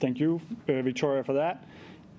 Thank 0.00 0.20
you, 0.20 0.40
uh, 0.68 0.82
Victoria, 0.82 1.24
for 1.24 1.32
that. 1.34 1.64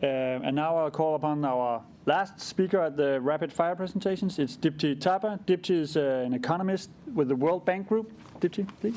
Uh, 0.01 0.05
and 0.05 0.55
now 0.55 0.77
I'll 0.77 0.91
call 0.91 1.15
upon 1.15 1.43
our 1.43 1.81
last 2.05 2.39
speaker 2.39 2.79
at 2.79 2.95
the 2.95 3.19
rapid 3.21 3.51
fire 3.51 3.75
presentations. 3.75 4.39
It's 4.39 4.55
Dipti 4.55 4.95
Thapa. 4.95 5.39
Dipti 5.45 5.81
is 5.81 5.97
uh, 5.97 6.23
an 6.25 6.33
economist 6.33 6.89
with 7.13 7.27
the 7.27 7.35
World 7.35 7.65
Bank 7.65 7.87
Group. 7.87 8.11
Dipti, 8.39 8.67
please. 8.79 8.95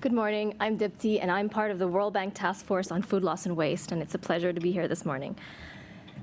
Good 0.00 0.12
morning. 0.12 0.54
I'm 0.58 0.76
Dipti, 0.78 1.20
and 1.22 1.30
I'm 1.30 1.48
part 1.48 1.70
of 1.70 1.78
the 1.78 1.86
World 1.86 2.14
Bank 2.14 2.34
Task 2.34 2.64
Force 2.64 2.90
on 2.90 3.02
Food 3.02 3.22
Loss 3.22 3.46
and 3.46 3.56
Waste, 3.56 3.92
and 3.92 4.02
it's 4.02 4.14
a 4.14 4.18
pleasure 4.18 4.52
to 4.52 4.60
be 4.60 4.72
here 4.72 4.88
this 4.88 5.04
morning. 5.04 5.36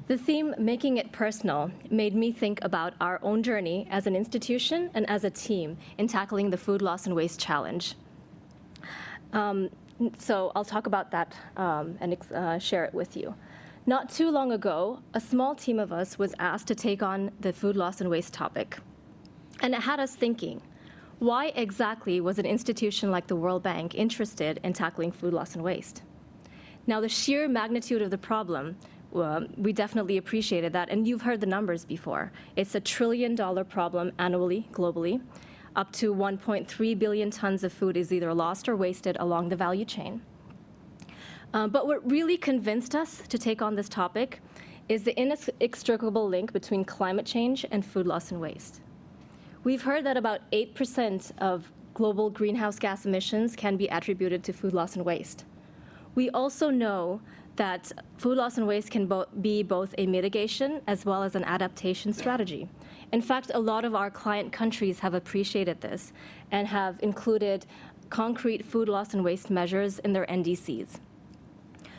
The 0.07 0.17
theme, 0.17 0.55
Making 0.57 0.97
It 0.97 1.11
Personal, 1.11 1.71
made 1.91 2.15
me 2.15 2.31
think 2.31 2.59
about 2.63 2.93
our 2.99 3.19
own 3.21 3.43
journey 3.43 3.87
as 3.91 4.07
an 4.07 4.15
institution 4.15 4.89
and 4.95 5.07
as 5.07 5.23
a 5.23 5.29
team 5.29 5.77
in 5.99 6.07
tackling 6.07 6.49
the 6.49 6.57
food 6.57 6.81
loss 6.81 7.05
and 7.05 7.15
waste 7.15 7.39
challenge. 7.39 7.95
Um, 9.33 9.69
so 10.17 10.51
I'll 10.55 10.65
talk 10.65 10.87
about 10.87 11.11
that 11.11 11.35
um, 11.57 11.97
and 11.99 12.17
uh, 12.33 12.59
share 12.59 12.85
it 12.85 12.93
with 12.93 13.17
you. 13.17 13.35
Not 13.85 14.09
too 14.09 14.29
long 14.29 14.51
ago, 14.51 14.99
a 15.13 15.19
small 15.19 15.55
team 15.55 15.79
of 15.79 15.91
us 15.91 16.19
was 16.19 16.33
asked 16.39 16.67
to 16.67 16.75
take 16.75 17.01
on 17.01 17.31
the 17.39 17.51
food 17.51 17.75
loss 17.75 18.01
and 18.01 18.09
waste 18.09 18.33
topic. 18.33 18.77
And 19.61 19.73
it 19.73 19.81
had 19.81 19.99
us 19.99 20.15
thinking 20.15 20.61
why 21.19 21.47
exactly 21.47 22.21
was 22.21 22.39
an 22.39 22.45
institution 22.45 23.11
like 23.11 23.27
the 23.27 23.35
World 23.35 23.61
Bank 23.61 23.93
interested 23.93 24.59
in 24.63 24.71
tackling 24.71 25.11
food 25.11 25.33
loss 25.33 25.53
and 25.53 25.63
waste? 25.63 26.01
Now, 26.87 27.01
the 27.01 27.09
sheer 27.09 27.49
magnitude 27.49 28.01
of 28.01 28.09
the 28.09 28.17
problem, 28.17 28.77
uh, 29.13 29.41
we 29.57 29.73
definitely 29.73 30.15
appreciated 30.15 30.71
that, 30.73 30.89
and 30.89 31.05
you've 31.05 31.21
heard 31.21 31.41
the 31.41 31.45
numbers 31.45 31.83
before. 31.83 32.31
It's 32.55 32.73
a 32.73 32.79
trillion 32.79 33.35
dollar 33.35 33.65
problem 33.65 34.13
annually, 34.17 34.69
globally. 34.71 35.21
Up 35.75 35.91
to 35.93 36.13
1.3 36.13 36.99
billion 36.99 37.31
tons 37.31 37.63
of 37.63 37.71
food 37.71 37.95
is 37.95 38.11
either 38.11 38.33
lost 38.33 38.67
or 38.67 38.75
wasted 38.75 39.17
along 39.19 39.49
the 39.49 39.55
value 39.55 39.85
chain. 39.85 40.21
Uh, 41.53 41.67
but 41.67 41.87
what 41.87 42.09
really 42.09 42.37
convinced 42.37 42.95
us 42.95 43.21
to 43.27 43.37
take 43.37 43.61
on 43.61 43.75
this 43.75 43.89
topic 43.89 44.41
is 44.87 45.03
the 45.03 45.19
inextricable 45.19 46.27
link 46.27 46.51
between 46.51 46.83
climate 46.83 47.25
change 47.25 47.65
and 47.71 47.85
food 47.85 48.07
loss 48.07 48.31
and 48.31 48.41
waste. 48.41 48.81
We've 49.63 49.81
heard 49.81 50.03
that 50.05 50.17
about 50.17 50.41
8% 50.51 51.31
of 51.39 51.71
global 51.93 52.29
greenhouse 52.29 52.79
gas 52.79 53.05
emissions 53.05 53.55
can 53.55 53.77
be 53.77 53.87
attributed 53.87 54.43
to 54.45 54.53
food 54.53 54.73
loss 54.73 54.95
and 54.95 55.05
waste. 55.05 55.45
We 56.15 56.29
also 56.31 56.69
know 56.69 57.21
that 57.59 57.91
food 58.17 58.37
loss 58.37 58.57
and 58.57 58.65
waste 58.65 58.89
can 58.89 59.05
bo 59.05 59.25
be 59.41 59.63
both 59.63 59.93
a 59.97 60.07
mitigation 60.07 60.81
as 60.87 61.05
well 61.05 61.21
as 61.23 61.35
an 61.35 61.43
adaptation 61.43 62.13
strategy. 62.13 62.69
In 63.11 63.21
fact, 63.21 63.51
a 63.53 63.59
lot 63.59 63.83
of 63.83 63.93
our 63.93 64.09
client 64.09 64.53
countries 64.53 64.99
have 64.99 65.13
appreciated 65.13 65.81
this 65.81 66.13
and 66.51 66.65
have 66.67 66.95
included 67.01 67.65
concrete 68.09 68.63
food 68.65 68.87
loss 68.87 69.13
and 69.13 69.25
waste 69.25 69.49
measures 69.49 69.99
in 69.99 70.13
their 70.13 70.25
NDCs. 70.27 70.99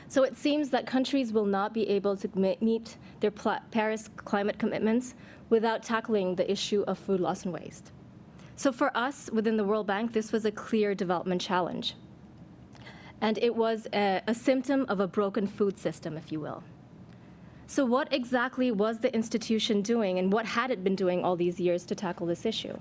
So 0.09 0.23
it 0.23 0.35
seems 0.35 0.71
that 0.71 0.87
countries 0.87 1.31
will 1.31 1.45
not 1.45 1.75
be 1.75 1.87
able 1.91 2.17
to 2.17 2.57
meet 2.63 2.97
their 3.21 3.31
Paris 3.31 4.09
climate 4.17 4.59
commitments 4.59 5.15
without 5.51 5.83
tackling 5.83 6.37
the 6.37 6.51
issue 6.51 6.85
of 6.89 6.99
food 6.99 7.21
loss 7.21 7.45
and 7.45 7.53
waste. 7.53 7.93
So 8.57 8.73
for 8.73 8.97
us 8.97 9.29
within 9.31 9.59
the 9.59 9.65
World 9.65 9.87
Bank, 9.87 10.15
this 10.15 10.33
was 10.33 10.47
a 10.47 10.51
clear 10.51 10.95
development 10.95 11.43
challenge. 11.43 11.97
And 13.21 13.39
it 13.39 13.55
was 13.55 13.87
a, 13.93 14.23
a 14.27 14.35
symptom 14.35 14.87
of 14.89 15.01
a 15.01 15.07
broken 15.07 15.47
food 15.47 15.79
system, 15.79 16.17
if 16.17 16.33
you 16.33 16.41
will. 16.41 16.63
So, 17.67 17.85
what 17.85 18.13
exactly 18.13 18.73
was 18.73 18.99
the 18.99 19.15
institution 19.15 19.81
doing, 19.83 20.19
and 20.19 20.33
what 20.33 20.45
had 20.45 20.71
it 20.71 20.83
been 20.83 20.97
doing 20.97 21.25
all 21.25 21.37
these 21.37 21.61
years 21.61 21.85
to 21.87 21.95
tackle 21.95 22.27
this 22.27 22.45
issue? 22.45 22.77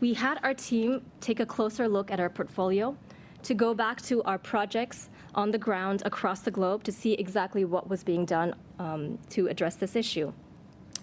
We 0.00 0.14
had 0.14 0.40
our 0.42 0.54
team 0.54 1.02
take 1.20 1.38
a 1.38 1.46
closer 1.46 1.86
look 1.86 2.10
at 2.10 2.18
our 2.18 2.28
portfolio 2.28 2.96
to 3.44 3.54
go 3.54 3.74
back 3.74 4.02
to 4.02 4.22
our 4.24 4.38
projects 4.38 5.10
on 5.34 5.50
the 5.50 5.58
ground 5.58 6.02
across 6.04 6.40
the 6.40 6.50
globe 6.50 6.82
to 6.84 6.92
see 6.92 7.12
exactly 7.12 7.64
what 7.64 7.88
was 7.88 8.02
being 8.02 8.24
done 8.24 8.54
um, 8.78 9.18
to 9.30 9.48
address 9.48 9.76
this 9.76 9.94
issue. 9.94 10.32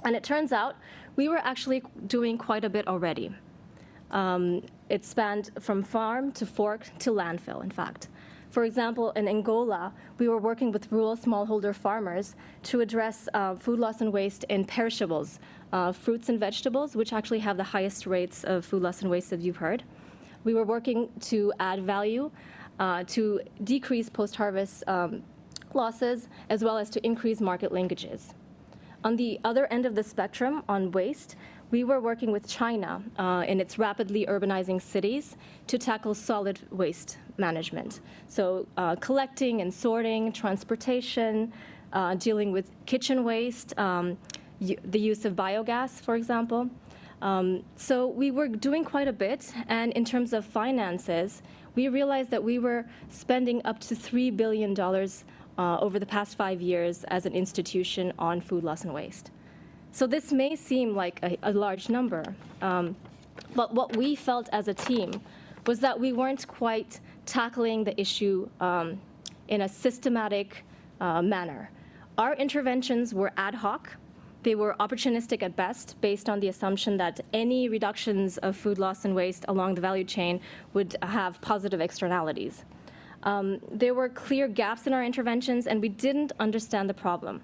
And 0.03 0.16
it 0.16 0.23
turns 0.23 0.52
out 0.52 0.76
we 1.16 1.27
were 1.30 1.37
actually 1.37 1.83
doing 2.08 2.37
quite 2.37 2.64
a 2.64 2.70
bit 2.70 2.87
already. 2.87 3.33
Um, 4.11 4.64
it 4.89 5.05
spanned 5.05 5.52
from 5.60 5.83
farm 5.83 6.31
to 6.33 6.45
fork 6.45 6.89
to 6.99 7.11
landfill, 7.11 7.64
in 7.64 7.71
fact. 7.71 8.08
For 8.49 8.64
example, 8.64 9.11
in 9.11 9.27
Angola, 9.27 9.93
we 10.17 10.27
were 10.27 10.39
working 10.39 10.71
with 10.71 10.92
rural 10.92 11.15
smallholder 11.15 11.73
farmers 11.76 12.36
to 12.64 12.82
address 12.82 13.30
uh, 13.36 13.55
food 13.55 13.77
loss 13.77 14.02
and 14.02 14.11
waste 14.11 14.43
in 14.45 14.65
perishables, 14.65 15.39
uh, 15.71 15.92
fruits 15.92 16.30
and 16.30 16.39
vegetables, 16.39 16.95
which 16.95 17.14
actually 17.14 17.39
have 17.39 17.58
the 17.58 17.64
highest 17.64 18.08
rates 18.08 18.43
of 18.43 18.65
food 18.65 18.82
loss 18.82 19.02
and 19.02 19.11
waste, 19.11 19.32
as 19.32 19.45
you've 19.45 19.58
heard. 19.58 19.83
We 20.43 20.55
were 20.55 20.64
working 20.64 21.10
to 21.21 21.54
add 21.60 21.83
value, 21.83 22.32
uh, 22.80 23.04
to 23.08 23.42
decrease 23.64 24.10
post-harvest 24.10 24.83
um, 24.87 25.21
losses, 25.76 26.27
as 26.49 26.64
well 26.64 26.77
as 26.77 26.89
to 26.89 27.05
increase 27.05 27.42
market 27.42 27.71
linkages. 27.71 28.33
On 29.04 29.16
the 29.16 29.39
other 29.43 29.67
end 29.67 29.86
of 29.86 29.93
the 29.93 30.04
spectrum, 30.04 30.64
on 30.67 30.92
waste, 30.92 31.36
we 31.71 31.83
were 31.83 31.99
working 31.99 32.31
with 32.31 32.47
China 32.47 33.02
uh, 33.17 33.43
in 33.47 33.59
its 33.59 33.77
rapidly 33.77 34.25
urbanizing 34.25 34.81
cities 34.81 35.35
to 35.67 35.77
tackle 35.77 36.15
solid 36.15 36.59
waste 36.71 37.17
management. 37.37 37.99
So, 38.27 38.67
uh, 38.77 38.95
collecting 38.95 39.61
and 39.61 39.73
sorting, 39.73 40.31
transportation, 40.31 41.53
uh, 41.93 42.15
dealing 42.15 42.52
with 42.52 42.71
kitchen 42.85 43.23
waste, 43.23 43.77
um, 43.77 44.17
the 44.59 44.99
use 44.99 45.25
of 45.25 45.33
biogas, 45.35 46.02
for 46.02 46.15
example. 46.15 46.69
Um, 47.21 47.63
so, 47.75 48.07
we 48.07 48.31
were 48.31 48.47
doing 48.47 48.83
quite 48.83 49.07
a 49.07 49.13
bit, 49.13 49.53
and 49.67 49.93
in 49.93 50.05
terms 50.05 50.33
of 50.33 50.45
finances, 50.45 51.41
we 51.75 51.87
realized 51.87 52.31
that 52.31 52.43
we 52.43 52.57
were 52.57 52.86
spending 53.09 53.61
up 53.63 53.80
to 53.81 53.95
$3 53.95 54.36
billion 54.36 54.77
uh, 54.80 55.77
over 55.80 55.99
the 55.99 56.05
past 56.05 56.36
five 56.36 56.61
years 56.61 57.03
as 57.05 57.25
an 57.25 57.33
institution 57.33 58.11
on 58.17 58.41
food 58.41 58.63
loss 58.63 58.83
and 58.86 58.93
waste. 58.93 59.31
So 59.92 60.08
this 60.08 60.32
may 60.32 60.55
seem 60.55 60.95
like 60.95 61.20
a, 61.23 61.38
a 61.44 61.52
large 61.52 61.89
number, 61.89 62.23
um, 62.61 62.95
but 63.55 63.73
what 63.73 63.95
we 63.98 64.16
felt 64.16 64.48
as 64.52 64.67
a 64.67 64.73
team 64.73 65.11
was 65.66 65.80
that 65.80 66.00
we 66.00 66.14
weren't 66.14 66.48
quite 66.48 67.00
tackling 67.26 67.83
the 67.83 67.99
issue 67.99 68.48
um, 68.60 68.99
in 69.48 69.61
a 69.61 69.70
systematic 69.70 70.64
uh, 71.02 71.22
manner. 71.22 71.70
Our 72.17 72.36
interventions 72.36 73.14
were 73.14 73.32
ad 73.38 73.55
hoc. 73.55 73.95
They 74.44 74.55
were 74.55 74.76
opportunistic 74.80 75.44
at 75.44 75.55
best, 75.55 75.95
based 76.02 76.30
on 76.30 76.39
the 76.39 76.48
assumption 76.48 76.98
that 76.98 77.20
any 77.33 77.67
reductions 77.67 78.38
of 78.39 78.55
food 78.55 78.78
loss 78.78 79.05
and 79.05 79.14
waste 79.14 79.45
along 79.48 79.76
the 79.76 79.82
value 79.82 80.05
chain 80.05 80.39
would 80.73 80.95
have 81.02 81.42
positive 81.42 81.82
externalities. 81.82 82.64
Um, 83.23 83.60
there 83.72 83.94
were 83.94 84.08
clear 84.08 84.48
gaps 84.48 84.88
in 84.88 84.94
our 84.94 85.04
interventions, 85.04 85.67
and 85.67 85.82
we 85.82 85.89
didn't 85.89 86.32
understand 86.39 86.89
the 86.89 86.94
problem. 86.94 87.42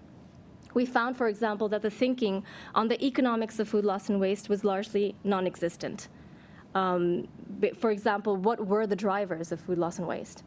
We 0.76 0.86
found, 0.86 1.16
for 1.18 1.28
example, 1.28 1.70
that 1.70 1.82
the 1.82 1.90
thinking 1.90 2.44
on 2.76 2.90
the 2.90 3.04
economics 3.04 3.60
of 3.60 3.70
food 3.70 3.86
loss 3.86 4.10
and 4.10 4.20
waste 4.20 4.50
was 4.50 4.64
largely 4.64 5.16
non 5.24 5.48
existent. 5.48 6.10
Um, 6.76 7.30
for 7.80 7.92
example, 7.92 8.36
what 8.36 8.68
were 8.68 8.86
the 8.86 8.96
drivers 8.96 9.54
of 9.54 9.62
food 9.62 9.78
loss 9.78 10.00
and 10.00 10.08
waste? 10.08 10.44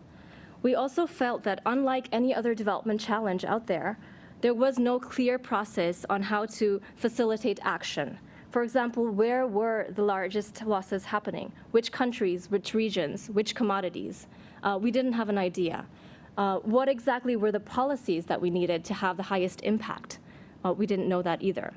We 0.62 0.74
also 0.74 1.06
felt 1.06 1.44
that, 1.44 1.62
unlike 1.64 2.08
any 2.12 2.34
other 2.34 2.54
development 2.54 3.00
challenge 3.00 3.44
out 3.46 3.66
there, 3.66 3.98
there 4.42 4.52
was 4.52 4.78
no 4.78 5.00
clear 5.00 5.38
process 5.38 6.04
on 6.10 6.22
how 6.22 6.44
to 6.60 6.80
facilitate 6.96 7.58
action. 7.62 8.18
For 8.50 8.62
example, 8.62 9.08
where 9.08 9.46
were 9.46 9.86
the 9.94 10.02
largest 10.02 10.62
losses 10.66 11.06
happening? 11.06 11.52
Which 11.70 11.90
countries, 11.90 12.50
which 12.50 12.74
regions, 12.74 13.30
which 13.30 13.54
commodities? 13.54 14.26
Uh, 14.62 14.78
we 14.80 14.90
didn't 14.90 15.14
have 15.14 15.30
an 15.30 15.38
idea. 15.38 15.86
Uh, 16.38 16.60
what 16.60 16.88
exactly 16.88 17.34
were 17.34 17.50
the 17.50 17.58
policies 17.58 18.24
that 18.26 18.40
we 18.40 18.48
needed 18.48 18.84
to 18.84 18.94
have 18.94 19.16
the 19.16 19.24
highest 19.24 19.60
impact? 19.64 20.20
Uh, 20.64 20.72
we 20.72 20.86
didn't 20.86 21.08
know 21.08 21.20
that 21.20 21.42
either. 21.42 21.74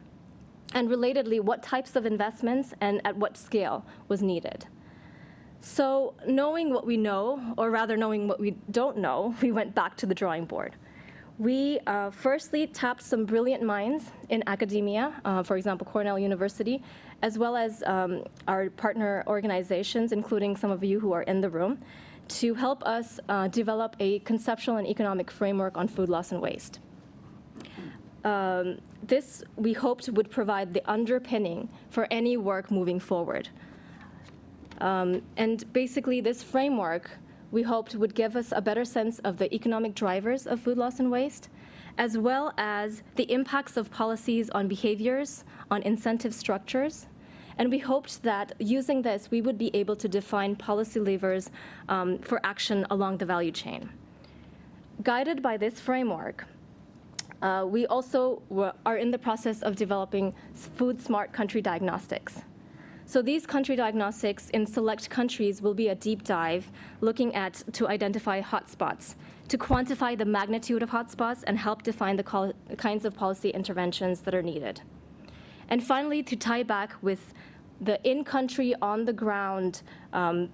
And 0.75 0.87
relatedly, 0.87 1.41
what 1.41 1.63
types 1.63 1.95
of 1.95 2.05
investments 2.05 2.71
and 2.79 3.01
at 3.03 3.17
what 3.17 3.35
scale 3.35 3.83
was 4.07 4.21
needed? 4.21 4.67
So, 5.61 6.13
knowing 6.27 6.71
what 6.71 6.85
we 6.85 6.95
know, 6.95 7.55
or 7.57 7.71
rather 7.71 7.97
knowing 7.97 8.27
what 8.27 8.39
we 8.39 8.51
don't 8.69 8.97
know, 8.97 9.35
we 9.41 9.51
went 9.51 9.73
back 9.73 9.97
to 9.97 10.05
the 10.05 10.13
drawing 10.13 10.45
board. 10.45 10.75
We 11.39 11.79
uh, 11.87 12.11
firstly 12.11 12.67
tapped 12.67 13.01
some 13.01 13.25
brilliant 13.25 13.63
minds 13.63 14.11
in 14.29 14.43
academia, 14.45 15.19
uh, 15.25 15.41
for 15.41 15.57
example, 15.57 15.87
Cornell 15.87 16.19
University, 16.19 16.83
as 17.23 17.39
well 17.39 17.55
as 17.55 17.81
um, 17.87 18.25
our 18.47 18.69
partner 18.69 19.23
organizations, 19.25 20.11
including 20.11 20.55
some 20.55 20.69
of 20.69 20.83
you 20.83 20.99
who 20.99 21.13
are 21.13 21.23
in 21.23 21.41
the 21.41 21.49
room, 21.49 21.79
to 22.39 22.53
help 22.53 22.83
us 22.85 23.19
uh, 23.27 23.47
develop 23.49 23.95
a 23.99 24.19
conceptual 24.19 24.77
and 24.77 24.87
economic 24.87 25.29
framework 25.29 25.77
on 25.77 25.87
food 25.87 26.09
loss 26.09 26.31
and 26.31 26.41
waste. 26.41 26.79
Um, 28.23 28.77
this, 29.03 29.43
we 29.55 29.73
hoped, 29.73 30.09
would 30.09 30.29
provide 30.29 30.73
the 30.73 30.83
underpinning 30.89 31.69
for 31.89 32.07
any 32.11 32.37
work 32.37 32.71
moving 32.71 32.99
forward. 32.99 33.49
Um, 34.79 35.21
and 35.37 35.71
basically, 35.73 36.21
this 36.21 36.41
framework, 36.41 37.11
we 37.51 37.61
hoped, 37.63 37.95
would 37.95 38.15
give 38.15 38.35
us 38.35 38.53
a 38.55 38.61
better 38.61 38.85
sense 38.85 39.19
of 39.19 39.37
the 39.37 39.53
economic 39.53 39.95
drivers 39.95 40.47
of 40.47 40.59
food 40.59 40.77
loss 40.77 40.99
and 40.99 41.11
waste, 41.11 41.49
as 41.97 42.17
well 42.17 42.53
as 42.57 43.03
the 43.15 43.29
impacts 43.31 43.75
of 43.75 43.91
policies 43.91 44.49
on 44.51 44.67
behaviors, 44.67 45.43
on 45.69 45.81
incentive 45.83 46.33
structures, 46.33 47.07
and 47.61 47.69
we 47.69 47.77
hoped 47.77 48.23
that 48.23 48.53
using 48.57 49.03
this, 49.03 49.29
we 49.29 49.39
would 49.39 49.59
be 49.59 49.69
able 49.75 49.95
to 49.95 50.07
define 50.07 50.55
policy 50.55 50.99
levers 50.99 51.51
um, 51.89 52.17
for 52.17 52.43
action 52.43 52.87
along 52.89 53.19
the 53.19 53.25
value 53.25 53.51
chain. 53.51 53.87
guided 55.03 55.43
by 55.43 55.57
this 55.57 55.79
framework, 55.79 56.45
uh, 57.43 57.63
we 57.67 57.85
also 57.85 58.41
were, 58.49 58.73
are 58.83 58.97
in 58.97 59.11
the 59.11 59.17
process 59.19 59.61
of 59.61 59.75
developing 59.75 60.33
food 60.55 60.99
smart 60.99 61.33
country 61.33 61.61
diagnostics. 61.61 62.41
So 63.05 63.21
these 63.21 63.45
country 63.45 63.75
diagnostics 63.75 64.49
in 64.49 64.65
select 64.65 65.11
countries 65.11 65.61
will 65.61 65.75
be 65.75 65.89
a 65.89 65.95
deep 65.95 66.23
dive 66.23 66.71
looking 66.99 67.35
at 67.35 67.63
to 67.73 67.87
identify 67.87 68.41
hotspots, 68.41 69.13
to 69.49 69.57
quantify 69.59 70.17
the 70.17 70.25
magnitude 70.25 70.81
of 70.81 70.89
hotspots 70.89 71.43
and 71.45 71.59
help 71.59 71.83
define 71.83 72.15
the 72.15 72.53
kinds 72.77 73.05
of 73.05 73.13
policy 73.13 73.49
interventions 73.49 74.21
that 74.21 74.33
are 74.33 74.41
needed. 74.41 74.81
And 75.71 75.81
finally, 75.81 76.21
to 76.23 76.35
tie 76.35 76.63
back 76.63 76.95
with 77.01 77.33
the 77.81 77.99
in-country, 78.09 78.75
on-the-ground 78.81 79.81
um, 80.13 80.49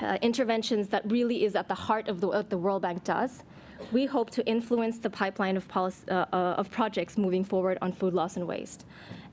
uh, 0.00 0.18
interventions 0.22 0.88
that 0.88 1.10
really 1.10 1.44
is 1.44 1.56
at 1.56 1.66
the 1.66 1.74
heart 1.74 2.08
of 2.08 2.20
the, 2.20 2.28
what 2.28 2.50
the 2.50 2.58
World 2.58 2.82
Bank 2.82 3.02
does, 3.04 3.42
we 3.92 4.06
hope 4.06 4.30
to 4.30 4.46
influence 4.46 4.98
the 4.98 5.10
pipeline 5.10 5.56
of, 5.56 5.66
policy, 5.68 6.08
uh, 6.10 6.26
uh, 6.32 6.54
of 6.58 6.70
projects 6.70 7.16
moving 7.16 7.44
forward 7.44 7.78
on 7.80 7.92
food 7.92 8.12
loss 8.12 8.36
and 8.36 8.46
waste. 8.46 8.84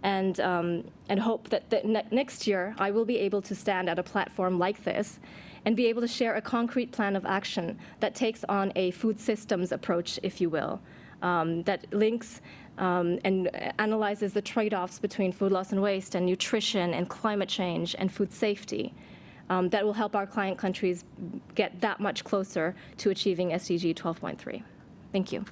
And, 0.03 0.39
um, 0.39 0.83
and 1.09 1.19
hope 1.19 1.49
that, 1.49 1.69
that 1.71 1.85
ne- 1.85 2.05
next 2.11 2.45
year 2.45 2.75
I 2.77 2.91
will 2.91 3.05
be 3.05 3.17
able 3.17 3.41
to 3.41 3.55
stand 3.55 3.89
at 3.89 3.97
a 3.97 4.03
platform 4.03 4.59
like 4.59 4.83
this 4.83 5.19
and 5.65 5.75
be 5.75 5.87
able 5.87 6.01
to 6.01 6.07
share 6.07 6.35
a 6.35 6.41
concrete 6.41 6.91
plan 6.91 7.15
of 7.15 7.25
action 7.25 7.79
that 7.99 8.13
takes 8.13 8.43
on 8.47 8.71
a 8.75 8.91
food 8.91 9.19
systems 9.19 9.71
approach, 9.71 10.19
if 10.21 10.39
you 10.39 10.49
will, 10.49 10.79
um, 11.23 11.63
that 11.63 11.91
links 11.91 12.41
um, 12.77 13.19
and 13.23 13.49
analyzes 13.79 14.33
the 14.33 14.41
trade 14.41 14.73
offs 14.73 14.99
between 14.99 15.31
food 15.31 15.51
loss 15.51 15.71
and 15.71 15.81
waste 15.81 16.15
and 16.15 16.25
nutrition 16.25 16.93
and 16.93 17.09
climate 17.09 17.49
change 17.49 17.95
and 17.97 18.11
food 18.11 18.31
safety. 18.31 18.93
Um, 19.49 19.69
that 19.69 19.85
will 19.85 19.93
help 19.93 20.15
our 20.15 20.25
client 20.25 20.57
countries 20.57 21.03
get 21.53 21.79
that 21.81 21.99
much 21.99 22.23
closer 22.23 22.75
to 22.97 23.11
achieving 23.11 23.51
SDG 23.51 23.93
12.3. 23.93 24.63
Thank 25.11 25.31
you. 25.31 25.45